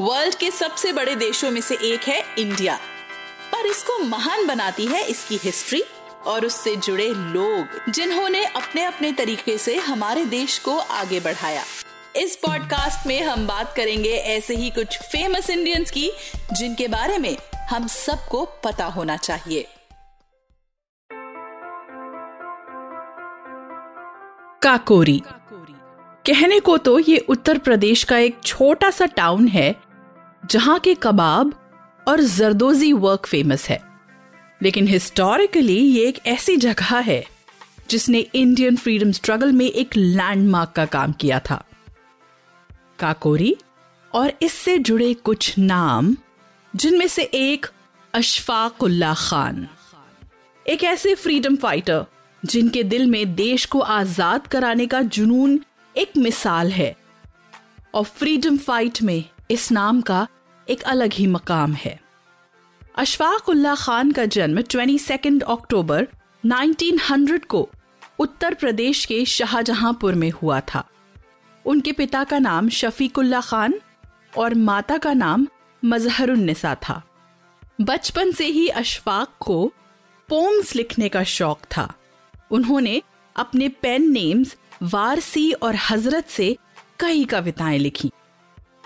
World 0.00 0.34
के 0.34 0.50
सबसे 0.50 0.92
बड़े 0.92 1.14
देशों 1.14 1.50
में 1.50 1.60
से 1.60 1.74
एक 1.84 2.00
है 2.00 2.22
इंडिया। 2.38 2.76
पर 3.52 3.66
इसको 3.66 3.98
महान 3.98 4.46
बनाती 4.46 4.86
है 4.86 5.02
इसकी 5.06 5.36
हिस्ट्री 5.36 5.82
और 6.26 6.44
उससे 6.46 6.76
जुड़े 6.76 7.08
लोग, 7.08 7.90
जिन्होंने 7.92 8.44
अपने 8.44 8.84
अपने 8.84 9.12
तरीके 9.12 9.56
से 9.58 9.76
हमारे 9.76 10.24
देश 10.24 10.58
को 10.58 10.76
आगे 10.78 11.20
बढ़ाया। 11.20 11.64
इस 12.16 12.36
पॉडकास्ट 12.36 13.06
में 13.06 13.22
हम 13.22 13.46
बात 13.46 13.74
करेंगे 13.76 14.12
ऐसे 14.12 14.54
ही 14.54 14.70
कुछ 14.70 14.98
फ़ेमस 15.02 15.50
इंडियंस 15.50 15.90
की, 15.90 16.10
जिनके 16.52 16.88
बारे 16.88 17.18
में 17.18 17.36
हम 17.70 17.86
सबको 17.86 18.44
पता 18.64 18.86
होना 18.86 19.16
चाहिए। 19.16 19.66
काकोरी। 24.62 25.22
कहने 26.26 26.60
को 26.60 26.78
तो 26.78 26.98
ये 26.98 27.18
उत्तर 27.18 27.58
प्रदेश 27.58 28.04
का 28.04 28.18
एक 28.18 28.40
छोटा 28.44 28.90
सा 28.90 29.06
टाउन 29.06 29.46
है 29.48 29.89
जहाँ 30.42 30.78
के 30.78 30.94
कबाब 30.94 31.52
और 32.06 32.20
जरदोजी 32.20 32.92
वर्क 32.92 33.26
फ़ेमस 33.26 33.68
है। 33.68 33.80
लेकिन 34.60 34.86
हिस्टोरिकली 34.88 35.76
ये 35.76 36.06
एक 36.08 36.18
ऐसी 36.26 36.56
जगह 36.56 36.98
है, 36.98 37.24
जिसने 37.90 38.18
इंडियन 38.18 38.76
फ्रीडम 38.76 39.12
स्ट्रगल 39.12 39.52
में 39.52 39.66
एक 39.66 39.96
लैंडमार्क 39.96 40.72
का 40.72 40.84
काम 40.86 41.12
किया 41.12 41.38
था। 41.40 41.62
काकोरी 42.98 43.56
और 44.12 44.32
इससे 44.42 44.78
जुड़े 44.78 45.12
कुछ 45.14 45.54
नाम, 45.58 46.16
जिनमें 46.74 47.06
से 47.06 47.22
एक 47.24 47.66
अशफाकुल्ला 48.14 49.14
खान, 49.14 49.66
एक 50.66 50.84
ऐसे 50.84 51.14
फ्रीडम 51.14 51.56
फाइटर 51.56 52.04
जिनके 52.42 52.82
दिल 52.84 53.06
में 53.06 53.34
देश 53.34 53.64
को 53.66 53.80
आज़ाद 53.80 54.46
कराने 54.46 54.86
का 54.86 55.00
जुनून 55.02 55.58
एक 55.94 56.16
मिसाल 56.16 56.70
है। 56.72 56.94
और 57.94 58.04
फ्रीडम 58.04 58.56
फाइट 58.58 59.02
में 59.02 59.24
इस 59.50 59.72
नाम 59.72 60.00
का 60.00 60.28
एक 60.68 60.82
अलग 60.82 61.12
ही 61.12 61.26
मकाम 61.26 61.72
है। 61.72 62.00
अशफाक 62.96 63.48
उल्ला 63.48 63.74
खान 63.74 64.12
का 64.12 64.24
जन्म 64.24 64.62
22 64.62 65.42
अक्टूबर 65.48 66.08
1900 66.44 67.44
को 67.44 67.68
उत्तर 68.18 68.54
प्रदेश 68.54 69.04
के 69.04 69.24
शाहजहांपुर 69.24 70.14
में 70.14 70.30
हुआ 70.30 70.60
था। 70.60 70.88
उनके 71.64 71.92
पिता 71.92 72.24
का 72.24 72.38
नाम 72.38 72.68
शफीकुल्ला 72.68 73.40
खान 73.40 73.80
और 74.38 74.54
माता 74.54 74.98
का 74.98 75.12
नाम 75.12 75.46
मजहरुन्निसा 75.84 76.74
था। 76.74 77.02
बचपन 77.80 78.32
से 78.32 78.46
ही 78.46 78.68
अशफाक 78.68 79.28
को 79.40 79.72
पोम्स 80.28 80.76
लिखने 80.76 81.08
का 81.08 81.24
शौक 81.24 81.60
था। 81.76 81.94
उन्होंने 82.50 83.02
अपने 83.36 83.68
पेन 83.68 84.12
नेम्स 84.12 84.56
वारसी 84.82 85.52
और 85.52 85.76
हज़रत 85.90 86.28
से 86.28 86.56
कई 87.00 87.24
कविताएँ 87.24 87.78
लिखी। 87.78 88.10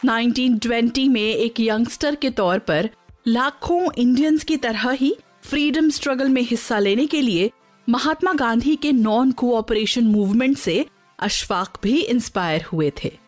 1920 0.04 1.08
में 1.08 1.22
एक 1.22 1.60
यंगस्टर 1.60 2.14
के 2.14 2.30
तौर 2.30 2.58
पर 2.58 2.90
लाखों 3.28 3.92
इंडियंस 3.92 4.44
की 4.44 4.56
तरह 4.56 4.90
ही 4.90 5.16
फ्रीडम 5.42 5.90
स्ट्रगल 5.90 6.28
में 6.28 6.42
हिस्सा 6.42 6.78
लेने 6.78 7.06
के 7.06 7.20
लिए 7.20 7.50
महात्मा 7.88 8.32
गांधी 8.32 8.76
के 8.76 8.92
नॉन 8.92 9.32
कोऑपरेशन 9.32 10.04
मूवमेंट 10.04 10.58
से 10.58 10.86
अशफाक 11.18 11.78
भी 11.82 12.00
इंस्पायर 12.00 12.62
हुए 12.62 12.92
थे। 13.04 13.18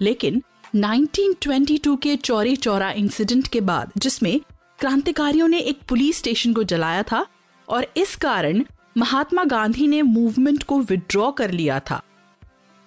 लेकिन 0.00 0.42
1922 0.76 1.96
के 2.02 2.16
चौरी 2.16 2.56
चौरा 2.56 2.90
इंसिडेंट 2.90 3.48
के 3.48 3.60
बाद, 3.60 3.92
जिसमें 3.96 4.40
क्रांतिकारियों 4.78 5.48
ने 5.48 5.58
एक 5.58 5.80
पुलिस 5.88 6.18
स्टेशन 6.18 6.52
को 6.52 6.62
जलाया 6.62 7.02
था 7.02 7.26
और 7.68 7.86
इस 7.96 8.16
कारण 8.16 8.64
महात्मा 8.98 9.44
गांधी 9.44 9.86
ने 9.86 10.02
मूवमेंट 10.02 10.62
को 10.62 10.80
विड्रॉ 10.80 11.30
कर 11.30 11.50
लिया 11.50 11.80
था। 11.80 12.02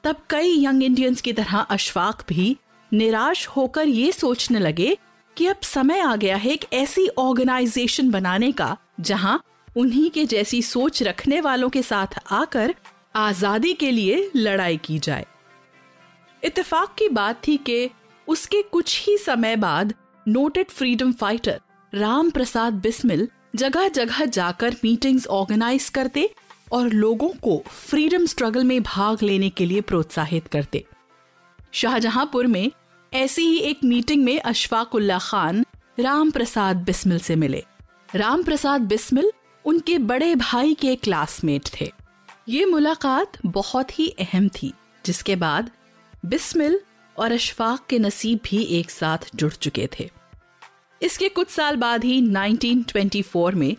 तब 0.03 0.15
कई 0.29 0.65
यंग 0.65 0.83
इंडियंस 0.83 1.21
की 1.21 1.33
तरह 1.33 1.57
अशफाक 1.57 2.23
भी 2.29 2.57
निराश 2.93 3.47
होकर 3.47 3.87
ये 3.87 4.11
सोचने 4.11 4.59
लगे 4.59 4.97
कि 5.37 5.45
अब 5.47 5.59
समय 5.63 5.99
आ 5.99 6.15
गया 6.15 6.35
है 6.35 6.51
एक 6.51 6.65
ऐसी 6.73 7.07
ऑर्गेनाइजेशन 7.17 8.09
बनाने 8.11 8.51
का, 8.51 8.77
जहाँ 8.99 9.41
उन्हीं 9.75 10.09
के 10.11 10.25
जैसी 10.25 10.61
सोच 10.61 11.01
रखने 11.03 11.39
वालों 11.41 11.69
के 11.69 11.81
साथ 11.81 12.19
आकर 12.31 12.73
आज़ादी 13.15 13.73
के 13.73 13.91
लिए 13.91 14.29
लड़ाई 14.35 14.77
की 14.77 14.97
जाए। 14.99 15.25
इत्तेफाक 16.43 16.95
की 16.99 17.07
बात 17.09 17.41
थी 17.47 17.57
कि 17.57 17.89
उसके 18.27 18.61
कुछ 18.61 19.01
ही 19.07 19.17
समय 19.17 19.55
बाद 19.55 19.93
noted 20.25 20.69
freedom 20.69 21.11
fighter 21.11 21.59
Ram 21.93 22.29
Prasad 22.29 22.73
Bismil 22.73 23.27
जगह 23.55 23.87
जगह 23.87 24.25
जाकर 24.25 24.75
मीटिंग्स 24.83 25.27
ऑर्गेनाइज 25.29 25.89
करते 25.89 26.29
और 26.71 26.89
लोगों 26.89 27.29
को 27.41 27.57
फ्रीडम 27.69 28.25
स्ट्रगल 28.25 28.63
में 28.63 28.81
भाग 28.83 29.23
लेने 29.23 29.49
के 29.49 29.65
लिए 29.65 29.81
प्रोत्साहित 29.81 30.47
करते। 30.47 30.83
शाहजहांपुर 31.71 32.47
में 32.47 32.71
ऐसी 33.13 33.41
ही 33.41 33.57
एक 33.57 33.79
मीटिंग 33.83 34.23
में 34.23 34.39
अशफाक 34.39 34.95
उल्ला 34.95 35.19
खान 35.19 35.65
राम 35.99 36.31
प्रसाद 36.31 36.77
बिस्मिल 36.77 37.19
से 37.19 37.35
मिले। 37.35 37.63
राम 38.15 38.43
प्रसाद 38.43 38.81
बिस्मिल 38.81 39.31
उनके 39.65 39.97
बड़े 39.97 40.35
भाई 40.35 40.73
के 40.73 40.95
क्लासमेट 40.95 41.61
थे। 41.81 41.91
ये 42.49 42.65
मुलाकात 42.65 43.31
बहुत 43.45 43.99
ही 43.99 44.07
अहम 44.19 44.47
थी, 44.47 44.73
जिसके 45.05 45.35
बाद 45.35 45.71
बिस्मिल 46.25 46.79
और 47.17 47.31
अशफाक 47.31 47.85
के 47.89 47.99
नसीब 47.99 48.39
भी 48.43 48.63
एक 48.63 48.91
साथ 48.91 49.17
जुड़ 49.35 49.53
चुके 49.53 49.89
थे। 49.99 50.09
इसके 51.01 51.29
कुछ 51.29 51.49
साल 51.49 51.75
बाद 51.75 52.03
ही 52.03 52.21
1924 52.21 53.53
में 53.53 53.75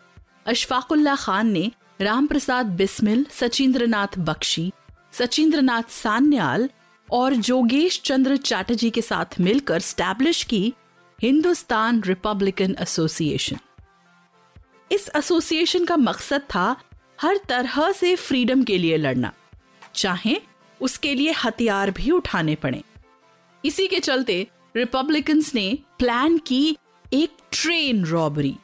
अशफाकुल्ला 0.46 1.16
खान 1.16 1.50
ने 1.50 1.70
राम 2.00 2.26
प्रसाद 2.26 2.66
बिस्मिल 2.66 3.26
सचिंद्रनाथ 3.30 4.18
बख्शी, 4.18 4.72
सचिंद्रनाथ 5.12 5.90
सान्याल 5.90 6.70
और 7.12 7.34
जोगेश 7.34 8.02
चंद्र 8.04 8.36
चैटर्जी 8.36 8.90
के 8.90 9.02
साथ 9.02 9.40
मिलकर 9.40 9.80
स्टैब्लिश 9.80 10.44
की 10.44 10.74
हिंदुस्तान 11.22 12.02
रिपब्लिकन 12.02 12.76
एसोसिएशन। 12.80 13.56
इस 14.92 15.10
एसोसिएशन 15.16 15.84
का 15.84 15.96
मकसद 15.96 16.40
था 16.40 16.76
हर 17.20 17.40
तरह 17.48 17.92
से 17.92 18.16
फ्रीडम 18.16 18.62
के 18.62 18.78
लिए 18.78 18.96
लड़ना। 18.96 19.32
चाहे 19.94 20.40
उसके 20.80 21.14
लिए 21.14 21.32
हथियार 21.32 21.90
भी 21.90 22.10
उठाने 22.10 22.54
पड़े। 22.54 22.82
इसी 23.64 23.86
के 23.86 24.00
चलते 24.00 24.46
रिपब्लिकन्स 24.76 25.54
ने 25.54 25.78
प्लान 25.98 26.38
की 26.38 26.76
एक 27.12 27.30
ट्रेन 27.52 28.04
रॉबरी। 28.04 28.56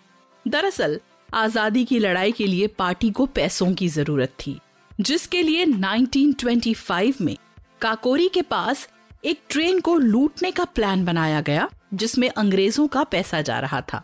दरअसल, 0.48 1.00
आज़ादी 1.34 1.84
की 1.84 1.98
लड़ाई 1.98 2.32
के 2.32 2.46
लिए 2.46 2.66
पार्टी 2.66 3.10
को 3.10 3.26
पैसों 3.26 3.74
की 3.74 3.88
ज़रूरत 3.88 4.28
थी, 4.28 4.58
जिसके 5.00 5.42
लिए 5.42 5.66
1925 5.66 7.20
में 7.20 7.36
काकोरी 7.80 8.28
के 8.28 8.42
पास 8.42 8.88
एक 9.24 9.40
ट्रेन 9.48 9.80
को 9.80 9.96
लूटने 9.98 10.50
का 10.50 10.64
प्लान 10.64 11.04
बनाया 11.04 11.40
गया, 11.40 11.68
जिसमें 11.94 12.28
अंग्रेज़ों 12.28 12.86
का 12.88 13.02
पैसा 13.04 13.40
जा 13.40 13.58
रहा 13.60 13.80
था। 13.82 14.02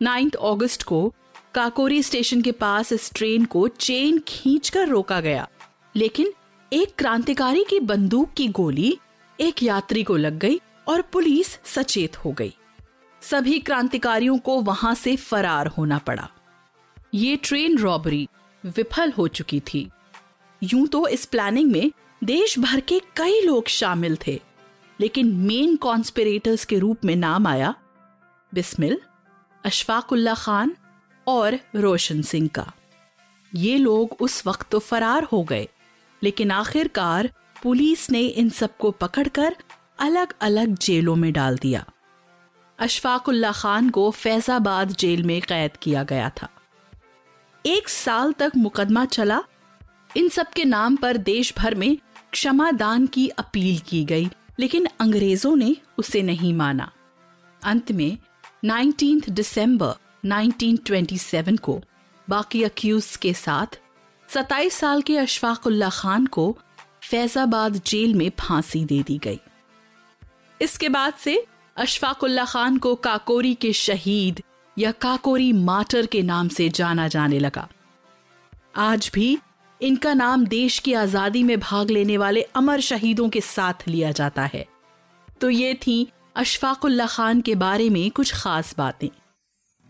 9 0.00 0.34
अगस्त 0.34 0.82
को 0.82 1.12
काकोरी 1.54 2.02
स्टेशन 2.02 2.42
के 2.42 2.52
पास 2.52 2.92
इस 2.92 3.10
ट्रेन 3.14 3.44
को 3.44 3.66
चेन 3.68 4.18
खींचकर 4.28 4.88
रोका 4.88 5.20
गया, 5.20 5.48
लेकिन 5.94 6.32
एक 6.72 6.94
क्रांतिकारी 6.98 7.64
की 7.64 7.80
बंदूक 7.80 8.32
की 8.32 8.48
गोली 8.50 8.96
एक 9.38 9.62
यात्री 9.62 10.02
को 10.02 10.16
लग 10.16 10.38
गई 10.38 10.60
और 10.88 11.02
पुलिस 11.02 11.58
सचेत 11.64 12.16
हो 12.16 12.32
गई। 12.32 12.54
सभी 13.22 13.58
क्रांतिकारियों 13.58 14.38
को 14.38 14.60
वहाँ 14.60 14.94
से 14.94 15.16
फरार 15.16 15.66
होना 15.68 15.98
पड़ा। 15.98 16.28
ये 17.14 17.36
ट्रेन 17.36 17.78
रॉबरी 17.78 18.28
विफल 18.64 19.12
हो 19.12 19.28
चुकी 19.28 19.60
थी। 19.64 19.88
यूँ 20.62 20.86
तो 20.86 21.06
इस 21.08 21.24
प्लानिंग 21.24 21.70
में 21.72 21.90
देश 22.22 22.58
भर 22.58 22.80
के 22.80 23.00
कई 23.16 23.40
लोग 23.40 23.68
शामिल 23.68 24.16
थे, 24.26 24.40
लेकिन 24.98 25.32
मेन 25.36 25.76
कॉन्स्पिरेटर्स 25.76 26.64
के 26.64 26.78
रूप 26.78 27.04
में 27.04 27.14
नाम 27.16 27.46
आया 27.46 27.74
बिस्मिल, 28.52 29.00
अशफाकुल्ला 29.64 30.34
खान 30.34 30.74
और 31.26 31.58
रोशन 31.76 32.22
सिंह 32.22 32.48
का। 32.48 32.72
ये 33.52 33.76
लोग 33.78 34.16
उस 34.20 34.46
वक्त 34.46 34.70
तो 34.70 34.78
फरार 34.78 35.24
हो 35.24 35.42
गए, 35.42 35.68
लेकिन 36.22 36.50
आखिरकार 36.50 37.30
पुलिस 37.62 38.10
ने 38.10 38.20
इन 38.20 38.50
सबको 38.50 38.90
पकड़कर 38.90 39.56
अलग 39.98 40.34
अलग 40.40 40.76
जेलों 40.78 41.16
में 41.16 41.32
डाल 41.32 41.58
दिया। 41.58 41.84
अशफाकुल्ला 42.78 43.52
खान 43.52 43.90
को 43.90 44.10
फैजाबाद 44.10 44.92
जेल 44.92 45.22
में 45.22 45.40
कैद 45.42 45.76
किया 45.76 46.02
गया 46.04 46.30
था। 46.42 46.48
एक 47.64 47.88
साल 47.88 48.32
तक 48.32 48.52
मुकदमा 48.56 49.04
चला। 49.04 49.42
इन 50.16 50.28
सब 50.28 50.48
के 50.48 50.64
नाम 50.64 50.96
पर 50.96 51.16
देश 51.16 51.52
भर 51.58 51.74
में 51.74 51.96
क्षमा 52.32 52.70
दान 52.70 53.06
की 53.06 53.28
अपील 53.28 53.78
की 53.78 54.04
गई, 54.04 54.30
लेकिन 54.58 54.86
अंग्रेज़ों 55.00 55.56
ने 55.56 55.76
उसे 55.98 56.22
नहीं 56.22 56.54
माना। 56.54 56.90
अंत 57.64 57.92
में 57.92 58.18
19 58.64 59.30
दिसंबर 59.30 59.94
1927 60.24 61.56
को 61.56 61.80
बाकी 62.30 62.62
अक्यूज 62.62 63.16
के 63.16 63.34
साथ 63.34 63.80
27 64.28 64.74
साल 64.74 65.02
के 65.02 65.16
अशफाकुल्ला 65.16 65.88
खान 65.88 66.26
को 66.26 66.58
फैजाबाद 67.02 67.80
जेल 67.86 68.14
में 68.14 68.30
फांसी 68.40 68.84
दे 68.84 69.02
दी 69.02 69.18
गई। 69.18 69.40
इसके 70.62 70.88
बाद 70.88 71.14
से 71.14 71.46
अशफाकुल्ला 71.76 72.44
खान 72.44 72.76
को 72.78 72.94
काकोरी 72.94 73.54
के 73.54 73.72
शहीद 73.72 74.42
या 74.78 74.92
काकोरी 74.92 75.52
माटर 75.52 76.06
के 76.06 76.22
नाम 76.22 76.48
से 76.48 76.68
जाना 76.68 77.08
जाने 77.08 77.38
लगा। 77.38 77.68
आज 78.76 79.10
भी 79.14 79.38
इनका 79.82 80.12
नाम 80.14 80.44
देश 80.46 80.78
की 80.78 80.92
आज़ादी 80.92 81.42
में 81.42 81.58
भाग 81.60 81.90
लेने 81.90 82.16
वाले 82.18 82.42
अमर 82.54 82.80
शहीदों 82.80 83.28
के 83.28 83.40
साथ 83.40 83.88
लिया 83.88 84.10
जाता 84.10 84.42
है। 84.44 84.64
तो 85.40 85.50
ये 85.50 85.74
थी 85.74 86.06
अशफाकुल्ला 86.36 87.06
खान 87.06 87.40
के 87.40 87.54
बारे 87.54 87.88
में 87.90 88.10
कुछ 88.10 88.32
खास 88.34 88.74
बातें। 88.78 89.08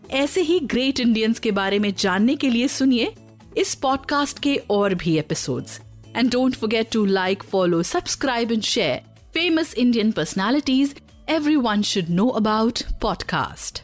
ऐसे 0.01 0.41
ही 0.41 0.59
ग्रेट 0.59 0.99
इंडियंस 0.99 1.39
के 1.39 1.51
बारे 1.51 1.79
में 1.79 1.93
जानने 1.95 2.35
के 2.35 2.49
लिए 2.49 2.67
सुनिए 2.67 3.13
इस 3.57 3.75
पॉडकास्ट 3.75 4.39
के 4.39 4.55
और 4.69 4.95
भी 4.95 5.17
episodes. 5.17 5.79
And 6.15 6.31
don't 6.31 6.55
forget 6.55 6.91
to 6.91 7.05
like 7.05 7.43
follow 7.43 7.83
subscribe 7.83 8.51
and 8.51 8.61
share 8.63 9.01
famous 9.33 9.73
Indian 9.73 10.11
personalities 10.11 10.95
everyone 11.55 11.81
should 11.81 12.09
know 12.09 12.27
about 12.27 12.83
podcast 13.01 13.83